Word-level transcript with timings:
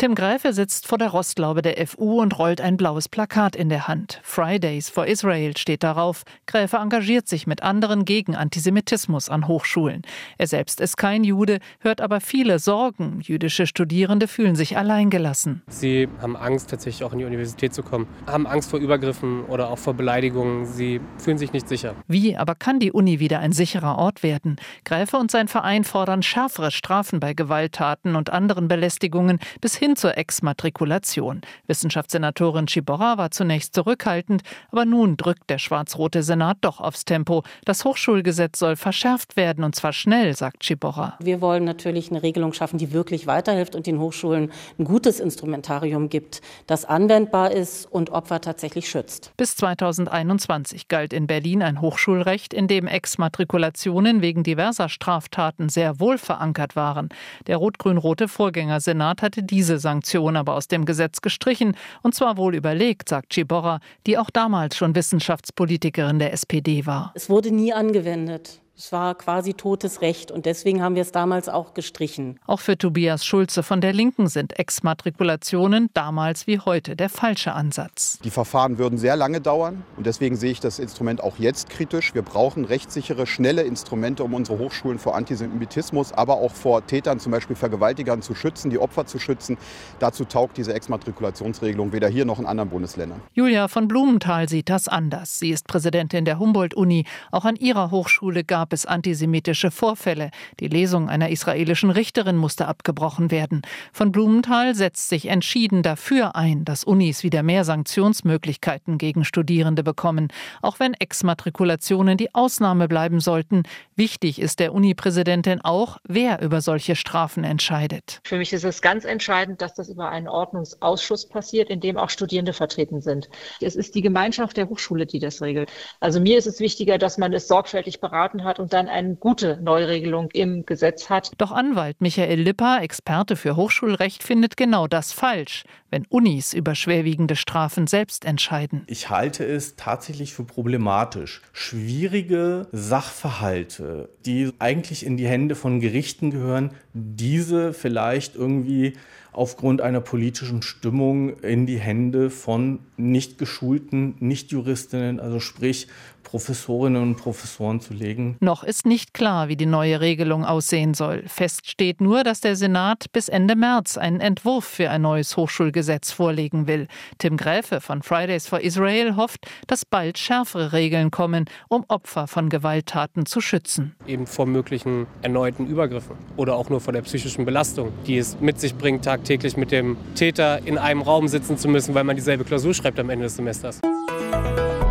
Tim 0.00 0.14
Greife 0.14 0.54
sitzt 0.54 0.86
vor 0.86 0.96
der 0.96 1.10
Rostlaube 1.10 1.60
der 1.60 1.86
FU 1.86 2.22
und 2.22 2.38
rollt 2.38 2.62
ein 2.62 2.78
blaues 2.78 3.06
Plakat 3.06 3.54
in 3.54 3.68
der 3.68 3.86
Hand. 3.86 4.18
Fridays 4.22 4.88
for 4.88 5.06
Israel 5.06 5.54
steht 5.58 5.82
darauf. 5.82 6.22
Greife 6.46 6.78
engagiert 6.78 7.28
sich 7.28 7.46
mit 7.46 7.62
anderen 7.62 8.06
gegen 8.06 8.34
Antisemitismus 8.34 9.28
an 9.28 9.46
Hochschulen. 9.46 10.00
Er 10.38 10.46
selbst 10.46 10.80
ist 10.80 10.96
kein 10.96 11.22
Jude, 11.22 11.58
hört 11.80 12.00
aber 12.00 12.22
viele 12.22 12.60
Sorgen. 12.60 13.20
Jüdische 13.20 13.66
Studierende 13.66 14.26
fühlen 14.26 14.56
sich 14.56 14.78
alleingelassen. 14.78 15.60
Sie 15.68 16.08
haben 16.22 16.34
Angst, 16.34 16.70
tatsächlich 16.70 17.04
auch 17.04 17.12
in 17.12 17.18
die 17.18 17.26
Universität 17.26 17.74
zu 17.74 17.82
kommen, 17.82 18.06
haben 18.26 18.46
Angst 18.46 18.70
vor 18.70 18.78
Übergriffen 18.78 19.44
oder 19.44 19.68
auch 19.68 19.76
vor 19.76 19.92
Beleidigungen. 19.92 20.64
Sie 20.64 21.02
fühlen 21.18 21.36
sich 21.36 21.52
nicht 21.52 21.68
sicher. 21.68 21.94
Wie 22.08 22.38
aber 22.38 22.54
kann 22.54 22.80
die 22.80 22.90
Uni 22.90 23.20
wieder 23.20 23.40
ein 23.40 23.52
sicherer 23.52 23.98
Ort 23.98 24.22
werden? 24.22 24.56
Greife 24.86 25.18
und 25.18 25.30
sein 25.30 25.46
Verein 25.46 25.84
fordern 25.84 26.22
schärfere 26.22 26.70
Strafen 26.70 27.20
bei 27.20 27.34
Gewalttaten 27.34 28.16
und 28.16 28.30
anderen 28.30 28.66
Belästigungen 28.66 29.38
bis 29.60 29.76
hin 29.76 29.89
zur 29.96 30.16
Exmatrikulation. 30.16 31.40
Wissenschaftssenatorin 31.66 32.66
Chiborra 32.66 33.18
war 33.18 33.30
zunächst 33.30 33.74
zurückhaltend, 33.74 34.42
aber 34.70 34.84
nun 34.84 35.16
drückt 35.16 35.50
der 35.50 35.58
schwarz-rote 35.58 36.22
Senat 36.22 36.58
doch 36.60 36.80
aufs 36.80 37.04
Tempo. 37.04 37.42
Das 37.64 37.84
Hochschulgesetz 37.84 38.58
soll 38.58 38.76
verschärft 38.76 39.36
werden 39.36 39.64
und 39.64 39.74
zwar 39.74 39.92
schnell, 39.92 40.36
sagt 40.36 40.62
Chiborra. 40.62 41.16
Wir 41.20 41.40
wollen 41.40 41.64
natürlich 41.64 42.10
eine 42.10 42.22
Regelung 42.22 42.52
schaffen, 42.52 42.78
die 42.78 42.92
wirklich 42.92 43.26
weiterhilft 43.26 43.74
und 43.74 43.86
den 43.86 43.98
Hochschulen 43.98 44.52
ein 44.78 44.84
gutes 44.84 45.20
Instrumentarium 45.20 46.08
gibt, 46.08 46.40
das 46.66 46.84
anwendbar 46.84 47.50
ist 47.50 47.86
und 47.86 48.10
Opfer 48.10 48.40
tatsächlich 48.40 48.88
schützt. 48.88 49.32
Bis 49.36 49.56
2021 49.56 50.88
galt 50.88 51.12
in 51.12 51.26
Berlin 51.26 51.62
ein 51.62 51.80
Hochschulrecht, 51.80 52.54
in 52.54 52.68
dem 52.68 52.86
Exmatrikulationen 52.86 54.22
wegen 54.22 54.42
diverser 54.42 54.88
Straftaten 54.88 55.68
sehr 55.68 56.00
wohl 56.00 56.18
verankert 56.18 56.76
waren. 56.76 57.08
Der 57.46 57.56
rot-grün-rote 57.56 58.28
Vorgängersenat 58.28 59.22
hatte 59.22 59.42
diese 59.42 59.78
Sanktion 59.80 60.36
aber 60.36 60.54
aus 60.54 60.68
dem 60.68 60.84
Gesetz 60.84 61.20
gestrichen, 61.20 61.76
und 62.02 62.14
zwar 62.14 62.36
wohl 62.36 62.54
überlegt, 62.54 63.08
sagt 63.08 63.32
Ciborra, 63.32 63.80
die 64.06 64.18
auch 64.18 64.30
damals 64.30 64.76
schon 64.76 64.94
Wissenschaftspolitikerin 64.94 66.18
der 66.18 66.32
SPD 66.32 66.86
war. 66.86 67.12
Es 67.14 67.28
wurde 67.28 67.50
nie 67.50 67.72
angewendet. 67.72 68.60
Es 68.82 68.92
war 68.92 69.14
quasi 69.14 69.52
totes 69.52 70.00
Recht 70.00 70.30
und 70.30 70.46
deswegen 70.46 70.82
haben 70.82 70.94
wir 70.94 71.02
es 71.02 71.12
damals 71.12 71.50
auch 71.50 71.74
gestrichen. 71.74 72.40
Auch 72.46 72.60
für 72.60 72.78
Tobias 72.78 73.26
Schulze 73.26 73.62
von 73.62 73.82
der 73.82 73.92
Linken 73.92 74.26
sind 74.26 74.58
Exmatrikulationen 74.58 75.90
damals 75.92 76.46
wie 76.46 76.60
heute 76.60 76.96
der 76.96 77.10
falsche 77.10 77.52
Ansatz. 77.52 78.18
Die 78.24 78.30
Verfahren 78.30 78.78
würden 78.78 78.96
sehr 78.96 79.16
lange 79.16 79.42
dauern 79.42 79.84
und 79.98 80.06
deswegen 80.06 80.34
sehe 80.34 80.52
ich 80.52 80.60
das 80.60 80.78
Instrument 80.78 81.22
auch 81.22 81.38
jetzt 81.38 81.68
kritisch. 81.68 82.14
Wir 82.14 82.22
brauchen 82.22 82.64
rechtssichere, 82.64 83.26
schnelle 83.26 83.64
Instrumente, 83.64 84.24
um 84.24 84.32
unsere 84.32 84.58
Hochschulen 84.58 84.98
vor 84.98 85.14
Antisemitismus, 85.14 86.12
aber 86.12 86.36
auch 86.36 86.52
vor 86.52 86.86
Tätern, 86.86 87.20
zum 87.20 87.32
Beispiel 87.32 87.56
Vergewaltigern, 87.56 88.22
zu 88.22 88.34
schützen, 88.34 88.70
die 88.70 88.78
Opfer 88.78 89.04
zu 89.04 89.18
schützen. 89.18 89.58
Dazu 89.98 90.24
taugt 90.24 90.56
diese 90.56 90.72
Exmatrikulationsregelung 90.72 91.92
weder 91.92 92.08
hier 92.08 92.24
noch 92.24 92.38
in 92.38 92.46
anderen 92.46 92.70
Bundesländern. 92.70 93.20
Julia 93.34 93.68
von 93.68 93.88
Blumenthal 93.88 94.48
sieht 94.48 94.70
das 94.70 94.88
anders. 94.88 95.38
Sie 95.38 95.50
ist 95.50 95.66
Präsidentin 95.68 96.24
der 96.24 96.38
Humboldt-Uni. 96.38 97.04
Auch 97.30 97.44
an 97.44 97.56
ihrer 97.56 97.90
Hochschule 97.90 98.42
gab 98.42 98.69
gab 98.70 98.74
es 98.74 98.86
antisemitische 98.86 99.72
Vorfälle. 99.72 100.30
Die 100.60 100.68
Lesung 100.68 101.08
einer 101.08 101.30
israelischen 101.30 101.90
Richterin 101.90 102.36
musste 102.36 102.68
abgebrochen 102.68 103.32
werden. 103.32 103.62
Von 103.92 104.12
Blumenthal 104.12 104.76
setzt 104.76 105.08
sich 105.08 105.26
entschieden 105.26 105.82
dafür 105.82 106.36
ein, 106.36 106.64
dass 106.64 106.84
Unis 106.84 107.24
wieder 107.24 107.42
mehr 107.42 107.64
Sanktionsmöglichkeiten 107.64 108.96
gegen 108.96 109.24
Studierende 109.24 109.82
bekommen, 109.82 110.28
auch 110.62 110.78
wenn 110.78 110.94
Exmatrikulationen 110.94 112.16
die 112.16 112.32
Ausnahme 112.32 112.86
bleiben 112.86 113.18
sollten. 113.18 113.64
Wichtig 113.96 114.40
ist 114.40 114.60
der 114.60 114.72
Uni-Präsidentin 114.72 115.60
auch, 115.62 115.98
wer 116.04 116.40
über 116.40 116.60
solche 116.60 116.94
Strafen 116.94 117.42
entscheidet. 117.42 118.20
Für 118.22 118.38
mich 118.38 118.52
ist 118.52 118.64
es 118.64 118.82
ganz 118.82 119.04
entscheidend, 119.04 119.60
dass 119.62 119.74
das 119.74 119.88
über 119.88 120.10
einen 120.10 120.28
Ordnungsausschuss 120.28 121.28
passiert, 121.28 121.70
in 121.70 121.80
dem 121.80 121.96
auch 121.96 122.10
Studierende 122.10 122.52
vertreten 122.52 123.00
sind. 123.00 123.28
Es 123.60 123.74
ist 123.74 123.96
die 123.96 124.02
Gemeinschaft 124.02 124.56
der 124.56 124.68
Hochschule, 124.68 125.06
die 125.06 125.18
das 125.18 125.42
regelt. 125.42 125.72
Also 125.98 126.20
mir 126.20 126.38
ist 126.38 126.46
es 126.46 126.60
wichtiger, 126.60 126.96
dass 126.96 127.18
man 127.18 127.32
es 127.32 127.48
sorgfältig 127.48 128.00
beraten 128.00 128.44
hat 128.44 128.59
und 128.60 128.72
dann 128.72 128.88
eine 128.88 129.16
gute 129.16 129.58
Neuregelung 129.60 130.28
im 130.32 130.64
Gesetz 130.64 131.10
hat. 131.10 131.32
Doch 131.38 131.50
Anwalt 131.50 132.00
Michael 132.00 132.40
Lipper, 132.40 132.80
Experte 132.82 133.34
für 133.36 133.56
Hochschulrecht, 133.56 134.22
findet 134.22 134.56
genau 134.56 134.86
das 134.86 135.12
falsch, 135.12 135.64
wenn 135.90 136.06
Unis 136.08 136.52
über 136.52 136.74
schwerwiegende 136.74 137.36
Strafen 137.36 137.86
selbst 137.86 138.24
entscheiden. 138.24 138.84
Ich 138.86 139.10
halte 139.10 139.44
es 139.44 139.76
tatsächlich 139.76 140.34
für 140.34 140.44
problematisch, 140.44 141.42
schwierige 141.52 142.68
Sachverhalte, 142.70 144.10
die 144.26 144.52
eigentlich 144.58 145.04
in 145.04 145.16
die 145.16 145.26
Hände 145.26 145.54
von 145.54 145.80
Gerichten 145.80 146.30
gehören, 146.30 146.70
diese 146.92 147.72
vielleicht 147.72 148.36
irgendwie 148.36 148.94
aufgrund 149.32 149.80
einer 149.80 150.00
politischen 150.00 150.62
Stimmung 150.62 151.38
in 151.40 151.66
die 151.66 151.78
Hände 151.78 152.30
von 152.30 152.80
nicht 152.96 153.38
geschulten 153.38 154.14
Nichtjuristinnen, 154.20 155.20
also 155.20 155.40
sprich 155.40 155.88
Professorinnen 156.22 157.02
und 157.02 157.16
Professoren 157.16 157.80
zu 157.80 157.92
legen. 157.92 158.36
Noch 158.40 158.62
ist 158.62 158.86
nicht 158.86 159.14
klar, 159.14 159.48
wie 159.48 159.56
die 159.56 159.66
neue 159.66 160.00
Regelung 160.00 160.44
aussehen 160.44 160.94
soll. 160.94 161.24
Fest 161.26 161.68
steht 161.68 162.00
nur, 162.00 162.22
dass 162.22 162.40
der 162.40 162.56
Senat 162.56 163.06
bis 163.12 163.28
Ende 163.28 163.56
März 163.56 163.98
einen 163.98 164.20
Entwurf 164.20 164.64
für 164.64 164.90
ein 164.90 165.02
neues 165.02 165.36
Hochschulgesetz 165.36 166.12
vorlegen 166.12 166.66
will. 166.66 166.86
Tim 167.18 167.36
Gräfe 167.36 167.80
von 167.80 168.02
Fridays 168.02 168.46
for 168.46 168.60
Israel 168.60 169.16
hofft, 169.16 169.46
dass 169.66 169.84
bald 169.84 170.18
schärfere 170.18 170.72
Regeln 170.72 171.10
kommen, 171.10 171.46
um 171.68 171.84
Opfer 171.88 172.26
von 172.26 172.48
Gewalttaten 172.48 173.26
zu 173.26 173.40
schützen. 173.40 173.96
Eben 174.06 174.26
vor 174.26 174.46
möglichen 174.46 175.06
erneuten 175.22 175.66
Übergriffen 175.66 176.16
oder 176.36 176.54
auch 176.54 176.70
nur 176.70 176.80
vor 176.80 176.92
der 176.92 177.02
psychischen 177.02 177.44
Belastung, 177.44 177.92
die 178.06 178.18
es 178.18 178.38
mit 178.40 178.60
sich 178.60 178.76
bringt, 178.76 179.04
tagtäglich 179.20 179.56
mit 179.56 179.70
dem 179.70 179.96
Täter 180.14 180.66
in 180.66 180.78
einem 180.78 181.02
Raum 181.02 181.28
sitzen 181.28 181.58
zu 181.58 181.68
müssen, 181.68 181.94
weil 181.94 182.04
man 182.04 182.16
dieselbe 182.16 182.44
Klausur 182.44 182.72
schreibt 182.72 182.98
am 182.98 183.10
Ende 183.10 183.24
des 183.24 183.36
Semesters. 183.36 183.80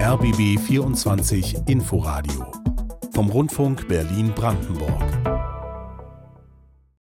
RBB 0.00 0.60
24 0.60 1.56
Inforadio 1.66 2.46
vom 3.12 3.30
Rundfunk 3.30 3.88
Berlin-Brandenburg. 3.88 5.31